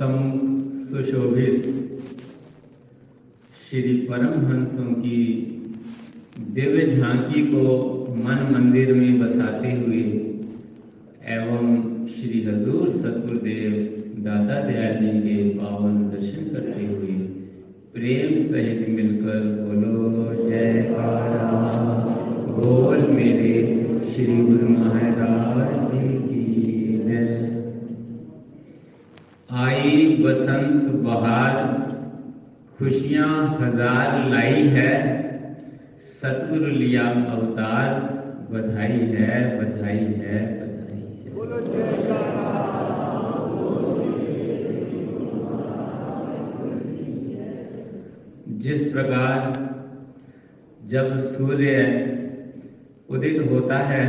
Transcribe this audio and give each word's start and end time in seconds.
सुशोभित। 0.00 1.64
श्री 3.70 3.92
परमहंसों 4.10 4.92
की 4.92 5.18
दिव्य 6.54 6.86
झांकी 6.86 7.42
को 7.46 7.64
मन 8.16 8.40
मंदिर 8.54 8.92
में 8.94 9.20
बसाते 9.20 9.72
हुए 9.72 10.00
एवं 11.34 11.66
श्री 12.06 12.42
हजूर 12.44 12.88
सतगुरुदेव 12.88 13.74
दादा 14.24 14.60
दयाल 14.60 14.96
जी 14.96 15.12
के 15.20 15.36
पावन 15.58 16.02
दर्शन 16.10 16.48
करते 16.54 16.86
हुए 16.86 17.14
प्रेम 17.92 18.32
सहित 18.48 18.88
मिलकर 18.88 19.40
बोलो, 19.60 20.48
जय 20.48 20.96
बोल 22.50 23.06
मेरे 23.10 23.52
श्री 24.14 24.36
गुरु 24.36 24.79
बसंत 30.22 30.86
बहार 31.04 31.56
खुशियाँ 32.78 33.34
हज़ार 33.60 34.28
लाई 34.30 34.66
है 34.74 34.92
सतगुरु 36.12 36.70
लिया 36.72 37.04
अवतार 37.32 37.88
बधाई 38.50 38.98
है 39.12 39.34
बधाई 39.58 40.04
है 40.20 40.40
बधाई 40.60 41.02
है। 41.18 41.30
जिस 48.60 48.80
प्रकार 48.92 49.36
जब 50.90 51.18
सूर्य 51.28 51.76
उदित 53.10 53.38
होता 53.50 53.78
है 53.86 54.04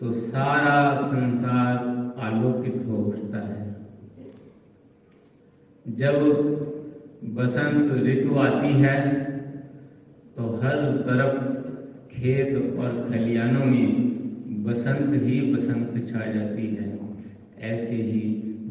तो 0.00 0.12
सारा 0.12 0.78
संसार 1.04 1.74
आलोकित 2.26 2.76
हो 2.88 2.96
उठता 3.04 3.38
है 3.38 3.64
जब 5.98 6.16
बसंत 7.36 7.92
ऋतु 8.06 8.38
आती 8.38 8.72
है 8.80 8.96
तो 10.36 10.48
हर 10.62 10.80
तरफ़ 11.06 11.38
खेत 12.10 12.56
और 12.80 12.90
खलियानों 13.08 13.64
में 13.66 14.64
बसंत 14.64 15.14
ही 15.22 15.40
बसंत 15.52 15.94
छा 16.08 16.26
जाती 16.32 16.66
है। 16.74 16.88
ऐसे 17.70 17.96
ही 18.02 18.20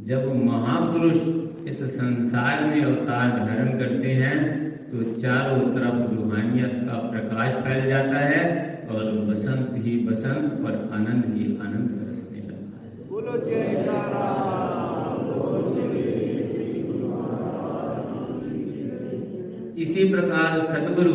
जब 0.08 0.28
महापुरुष 0.44 1.68
इस 1.68 1.81
संसार 1.96 2.64
में 2.66 2.81
अवतार 2.84 3.30
धारण 3.40 3.78
करते 3.80 4.12
हैं 4.22 4.38
तो 4.92 5.03
चारों 5.22 5.59
तरफ़ 5.76 6.14
रूहानियत 6.14 6.76
का 6.88 7.00
प्रकाश 7.09 7.64
फैल 7.64 7.88
जाता 7.90 8.20
है 8.26 8.44
और 8.90 9.12
बसंत 9.30 9.72
ही 9.86 9.98
बसंत 10.08 10.66
और 10.66 10.73
आनंद 10.94 11.34
ही 11.36 11.46
आनंद 11.58 11.90
बरसने 11.92 12.48
लगता 12.50 12.86
है 12.86 13.09
बोलो 13.09 13.38
जयकारा 13.46 14.26
इसी 19.78 20.04
प्रकार 20.09 20.59
सदगुरु 20.66 21.14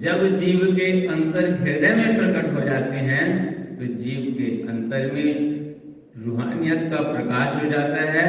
जब 0.00 0.20
जीव 0.38 0.60
के 0.76 0.90
अंतर 1.06 1.48
हृदय 1.60 1.94
में 1.94 2.16
प्रकट 2.16 2.52
हो 2.54 2.60
जाते 2.60 2.96
हैं 3.06 3.26
तो 3.78 3.86
जीव 3.94 4.26
के 4.38 4.50
अंतर 4.68 5.10
में 5.12 5.28
रूहानियत 6.24 6.82
का 6.92 7.00
प्रकाश 7.12 7.62
हो 7.62 7.70
जाता 7.70 8.02
है 8.10 8.26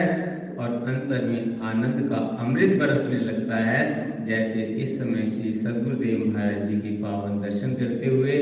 और 0.60 0.70
अंतर 0.88 1.26
में 1.26 1.62
आनंद 1.62 2.10
का 2.10 2.18
अमृत 2.40 2.78
बरसने 2.80 3.20
लगता 3.20 3.58
है। 3.66 3.82
जैसे 4.26 4.64
इस 4.82 4.98
समय 5.00 5.30
श्री 5.30 5.54
सदगुरुदेव 5.54 6.26
महाराज 6.28 6.68
जी 6.70 6.76
की 6.78 6.96
पावन 6.98 7.42
दर्शन 7.42 7.74
करते 7.74 8.10
हुए, 8.10 8.36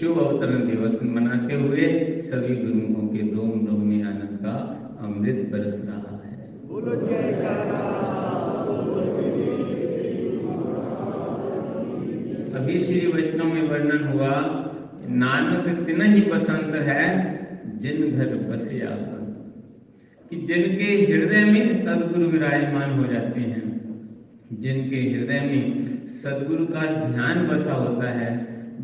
शुभ 0.00 0.18
अवतरण 0.18 0.66
दिवस 0.68 0.98
मनाते 1.02 1.54
हुए 1.54 1.88
सभी 2.22 2.56
गुरुओं 2.56 3.08
के 3.08 3.22
रोम 3.34 3.82
में 3.82 4.02
आनंद 4.04 4.38
का 4.42 4.56
अमृत 5.00 5.48
बरस 5.52 5.80
रहा 5.84 6.20
है। 6.24 6.36
बोलो 6.68 6.94
जयकारा 7.06 7.84
अभी 12.56 12.84
श्री 12.84 13.06
वैष्णव 13.06 13.44
में 13.44 13.62
वर्णन 13.62 14.04
हुआ 14.04 14.28
नानक 15.08 15.86
तिन 15.86 16.02
ही 16.02 16.20
बसंत 16.20 16.74
है, 16.74 17.04
जिन 17.80 18.16
घर 18.16 18.34
बसे 18.36 18.80
आपन 18.80 19.16
कि 20.30 20.36
जिनके 20.36 21.12
हृदय 21.12 21.44
में 21.44 21.84
सदगुरु 21.84 22.28
विराजमान 22.28 22.90
हो 22.90 23.12
जाते 23.12 23.40
हैं, 23.40 23.64
जिनके 24.52 24.96
हृदय 24.96 25.40
में 25.40 26.06
सदगुरु 26.06 26.66
का 26.66 27.10
ध्यान 27.10 27.46
बसा 27.46 27.72
होता 27.72 28.10
है, 28.10 28.30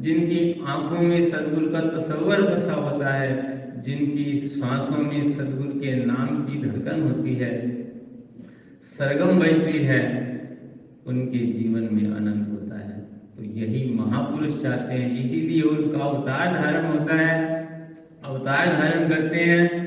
जिनकी 0.03 0.65
आँखों 0.67 0.99
में 0.99 1.31
सदगुरु 1.31 1.67
का 1.67 1.81
तस्वर 1.81 2.43
बसा 2.43 2.73
होता 2.73 3.09
है, 3.09 3.31
जिनकी 3.83 4.49
श्वासों 4.49 4.97
में 4.97 5.33
सदगुरु 5.33 5.81
के 5.81 5.95
नाम 6.05 6.27
की 6.27 6.63
धड़कन 6.63 7.03
होती 7.03 7.35
है, 7.35 7.53
सरगम 8.99 9.41
बजती 9.41 9.79
है, 9.79 10.03
उनके 11.07 11.39
जीवन 11.39 11.89
में 11.93 12.17
आनंद 12.17 12.49
होता 12.49 12.62
तो 13.43 13.49
यही 13.51 13.95
महापुरुष 13.95 14.63
चाहते 14.63 14.95
हैं। 14.95 15.21
इसीलिए 15.21 15.63
उनका 15.63 15.99
अवतार 15.99 16.53
धारण 16.53 16.85
होता 16.87 17.15
है। 17.15 17.37
अवतार 18.25 18.67
धारण 18.67 19.09
करते 19.09 19.37
हैं 19.37 19.87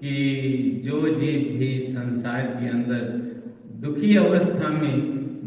कि 0.00 0.82
जो 0.84 1.00
जीव 1.14 1.58
भी 1.58 1.78
संसार 1.80 2.42
के 2.42 2.68
अंदर 2.68 3.04
दुखी 3.80 4.16
अवस्था 4.16 4.68
में 4.68 4.96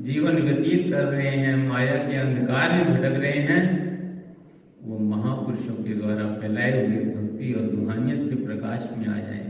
जीवन 0.04 0.38
व्यतीत 0.38 0.92
कर 0.92 1.04
रहे 1.04 1.30
हैं, 1.30 1.56
माया 1.70 1.96
के 1.96 2.16
अंधकार 2.16 2.72
में 2.72 2.94
भटक 2.94 3.20
रहे 3.22 3.40
हैं, 3.40 3.64
वो 4.84 5.00
महापुरुषों 5.00 5.84
के 5.84 5.94
द्वारा 5.94 6.26
फैलाए 6.42 6.72
हुए 6.72 7.04
भक्ति 7.06 7.54
और 7.54 7.66
रूहानियत 7.76 8.30
के 8.30 8.46
प्रकाश 8.46 8.90
में 8.98 9.08
आ 9.08 9.18
जाए 9.18 9.44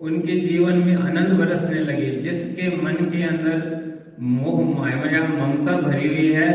उनके 0.00 0.40
जीवन 0.40 0.78
में 0.78 0.94
आनंद 0.96 1.38
बरसने 1.38 1.80
लगे, 1.80 2.10
जिसके 2.10 2.76
मन 2.76 2.92
के 2.92 3.22
अंदर 3.22 3.79
मोह 4.20 4.56
माया 4.70 5.20
ममता 5.28 5.74
भरी 5.80 6.08
हुई 6.08 6.30
है 6.32 6.48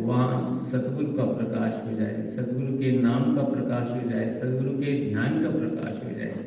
वहाँ 0.00 0.34
सतगुरु 0.72 1.12
का 1.12 1.24
प्रकाश 1.30 1.72
हो 1.86 1.94
जाए 1.96 2.22
सतगुरु 2.26 2.72
के 2.78 2.90
नाम 2.98 3.22
का 3.36 3.42
प्रकाश 3.44 3.88
हो 3.90 4.10
जाए 4.10 4.26
सतगुरु 4.32 4.72
के 4.74 4.92
ध्यान 5.08 5.42
का 5.42 5.50
प्रकाश 5.50 5.96
हो 6.04 6.10
जाए। 6.18 6.44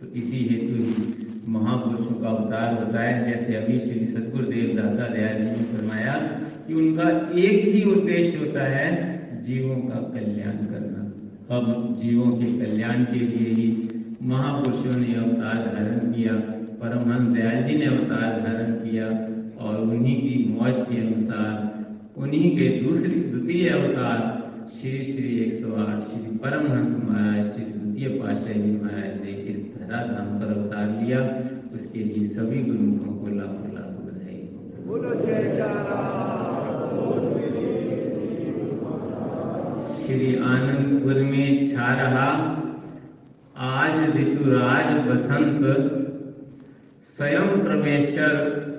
तो 0.00 0.06
इसी 0.12 0.40
हेतु 0.46 0.74
ही 0.76 1.26
महापुरुषों 1.48 2.14
का 2.14 2.28
अवतार 2.28 2.74
बताया, 2.74 3.20
जैसे 3.22 3.54
अभी 3.56 3.78
श्री 3.78 4.06
सतगुरुदेव 4.06 4.74
दादा 4.76 5.08
दयाल 5.08 5.38
जी 5.38 5.46
ने 5.46 5.64
फरमाया 5.72 6.14
कि 6.66 6.74
उनका 6.74 7.08
एक 7.42 7.68
ही 7.74 7.82
उद्देश्य 7.92 8.38
होता 8.38 8.64
है 8.68 8.88
जीवों 9.46 9.76
का 9.82 10.00
कल्याण 10.14 10.56
करना। 10.66 11.00
अब 11.50 11.94
जीवों 12.00 12.30
के 12.32 12.46
कल्याण 12.58 13.04
के 13.04 13.20
लिए 13.20 13.52
ही 13.52 13.68
महापुरुषों 14.22 14.98
ने 15.00 15.14
अवतार 15.16 15.62
धारण 15.68 16.12
किया, 16.12 16.34
परमहंस 16.82 17.32
दयाल 17.36 17.62
जी 17.62 17.76
ने 17.76 17.86
अवतार 17.86 18.40
धारण 18.40 18.72
किया 18.80 19.08
उन्हीं 19.94 20.16
की 20.20 20.36
मौज 20.50 20.76
के 20.88 21.00
अनुसार 21.00 21.54
उन्हीं 22.22 22.50
के 22.56 22.68
दूसरी 22.82 23.20
द्वितीय 23.20 23.68
अवतार 23.68 24.18
श्री 24.74 24.92
श्री 25.04 25.28
एक 25.40 25.52
सौ 25.60 25.74
आठ 25.82 26.00
श्री 26.10 26.36
परमहंस 26.44 26.92
महाराज 27.04 27.52
श्री 27.52 27.64
द्वितीय 27.64 28.08
पातशाही 28.18 28.62
जी 28.62 28.72
महाराज 28.82 29.12
ने 29.24 29.32
इस 29.52 29.58
धराधाम 29.74 30.28
पर 30.40 30.48
अवतार 30.54 30.86
लिया। 31.00 31.20
उसके 31.74 32.00
लिए 32.00 32.24
सभी 32.28 32.62
गुरुमुखों 32.62 33.12
को 33.20 33.26
लाखों 33.36 33.68
लाखों 33.74 34.02
बधाई। 34.06 34.40
श्री 40.00 40.34
आनंदपुर 40.50 41.22
में 41.22 41.48
छा 41.70 41.88
रहा। 42.02 42.28
आज 43.70 43.94
ऋतुराज 44.16 44.88
बसंत 45.08 45.62
स्वयं 47.16 47.48
परमेश्वर 47.64 48.32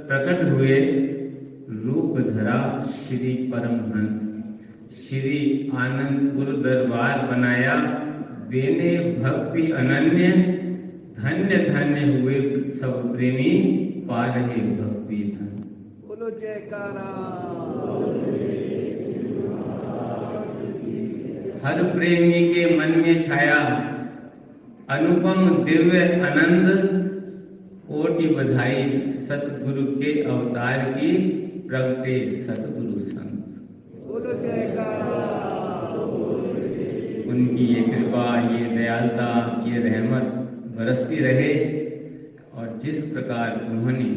प्रकट 0.08 0.40
हुए। 0.52 0.78
रूप 1.70 2.18
धरा 2.18 2.90
श्री 3.08 3.34
परमहंस। 3.34 4.22
श्री 4.98 5.72
आनंदपुर 5.76 6.46
दरबार 6.46 7.28
बनाया। 7.28 7.76
देने 8.50 9.22
भक्ति 9.24 9.72
अनन्य 9.72 10.28
धन्य 11.20 11.58
धन्य 11.58 12.22
हुए 12.22 12.42
सब 12.82 13.16
प्रेमी 13.16 13.50
पा 14.10 14.26
रहे 14.26 14.62
भक्ति 14.72 15.16
धन। 15.16 15.48
बोलो 16.08 16.30
जयकारा। 16.30 17.08
हर 21.64 21.84
प्रेमी 21.84 22.54
के 22.54 22.80
मन 22.80 23.00
में 23.00 23.24
छाया। 23.24 23.60
अनुपम 24.90 25.64
दिव्य 25.64 26.22
आनंद 26.22 26.68
कोटि 27.88 28.28
बधाई 28.28 29.00
सतगुरु 29.08 29.86
के 29.86 30.22
अवतार 30.24 30.94
की। 30.94 31.42
प्रगटे 31.68 32.16
सतगुरु 32.38 33.00
संत। 33.00 33.32
उनकी 37.28 37.66
ये 37.66 37.82
कृपा, 37.84 38.26
ये 38.52 38.66
दयालुता, 38.78 39.30
ये 39.68 39.80
रहमत 39.80 40.28
बरसती 40.78 41.20
रहे 41.20 41.54
और 42.54 42.78
जिस 42.84 43.02
प्रकार 43.12 43.66
उन्होंने 43.70 44.10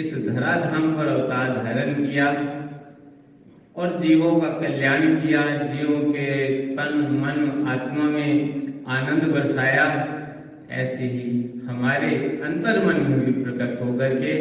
इस 0.00 0.14
धराधाम 0.26 0.92
पर 0.96 1.06
अवतार 1.08 1.54
धारण 1.56 1.94
किया 1.94 2.26
और 3.76 3.98
जीवों 4.00 4.32
का 4.40 4.48
कल्याण 4.58 5.14
किया, 5.16 5.44
जीवों 5.66 6.00
के 6.12 6.30
तन, 6.76 6.98
मन, 7.20 7.68
आत्मा 7.68 8.04
में 8.04 8.84
आनंद 8.88 9.32
बरसाया, 9.32 9.86
ऐसे 10.70 11.04
ही 11.04 11.30
हमारे 11.66 12.10
अंतर 12.44 12.84
मन 12.86 13.00
में 13.02 13.20
भी 13.20 13.32
प्रकट 13.42 13.82
होकर 13.82 14.14
के 14.14 14.34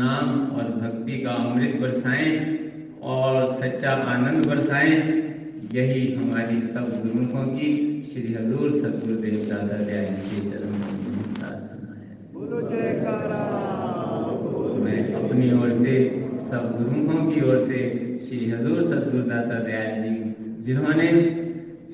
नाम 0.00 0.28
और 0.56 0.68
भक्ति 0.80 1.16
का 1.20 1.32
अमृत 1.44 1.72
बरसाएँ 1.80 2.30
और 3.14 3.34
सच्चा 3.54 3.92
आनंद 4.12 4.46
बरसाएँ। 4.46 4.94
यही 5.74 6.02
हमारी 6.14 6.60
सब 6.68 6.86
गुरुमुखों 6.92 7.44
की 7.48 7.68
श्री 8.04 8.32
हजूर 8.34 8.70
सतगुरुदेव 8.80 9.36
दादा 9.50 9.76
दयाल 9.84 10.14
के 10.22 10.38
चरण 10.50 10.72
में 10.78 10.86
है। 14.86 15.02
अपनी 15.20 15.50
ओर 15.58 15.72
से 15.74 15.94
सब 16.50 16.64
गुरुमुखों 16.78 17.20
की 17.26 17.40
ओर 17.50 17.58
से 17.66 17.80
श्री 18.24 18.40
हजूर 18.50 18.82
सतगुरु 18.84 19.22
दाता 19.24 19.58
दयाल 19.60 20.02
जी 20.02 20.14
जिन्होंने 20.64 21.10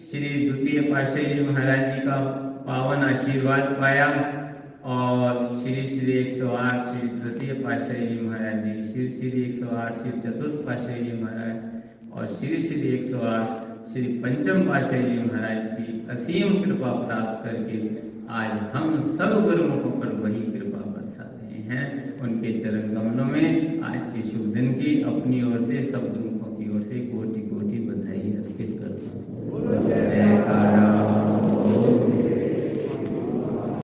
श्री 0.06 0.29
द्वितीय 0.47 0.81
पातशाही 0.82 1.26
जी 1.35 1.44
महाराज 1.44 1.82
जी 1.91 2.00
का 2.06 2.17
पावन 2.67 3.05
आशीर्वाद 3.05 3.76
पाया 3.81 4.06
और 4.94 5.38
श्री 5.62 5.83
श्री 5.85 6.12
एक 6.12 6.33
सौ 6.41 6.49
आठ 6.56 6.83
श्री 6.88 7.09
तृतीय 7.21 7.53
पाशाही 7.62 8.06
जी 8.06 8.19
महाराज 8.27 8.65
जी, 8.65 8.75
श्री 8.88 9.09
श्री 9.11 9.43
एक 9.43 9.59
सौ 9.61 9.77
आठ 9.77 9.94
श्री 9.94 10.11
चतुर्थ 10.21 10.61
पाशाही 10.67 11.05
जी 11.05 11.17
महाराज 11.23 12.12
और 12.12 12.27
श्री 12.35 12.59
श्री 12.59 12.88
एक 12.88 13.09
सौ 13.11 13.21
आठ 13.31 13.88
श्री 13.93 14.03
पंचम 14.19 14.62
पाशाही 14.69 15.03
जी 15.03 15.19
महाराज 15.23 15.67
की 15.79 16.06
असीम 16.11 16.62
कृपा 16.62 16.93
प्राप्त 17.06 17.44
करके 17.44 17.81
आज 18.35 18.61
हम 18.75 19.00
सब 19.17 19.35
गुरुमुखों 19.44 19.91
पर 20.00 20.12
वही 20.23 20.43
कृपा 20.53 20.85
बरसा 20.91 21.31
रहे 21.33 21.62
हैं। 21.71 21.85
उनके 22.21 22.53
चरण 22.61 22.94
गमनों 22.94 23.25
में 23.25 23.83
आज 23.91 24.00
के 24.15 24.23
शुभ 24.31 24.47
दिन 24.55 24.73
की 24.73 25.00
अपनी 25.12 25.43
ओर 25.43 25.65
से 25.65 25.83
सब 25.83 26.09
गुरुमुखों 26.12 26.55
की 26.56 26.71
ओर 26.77 26.83
से 26.83 27.00
कोटि 27.06 27.41
कोटि 27.50 27.79
बधाई 27.88 28.33
अर्पित 28.33 28.79
करता 28.81 29.19
हूँ। 29.19 29.65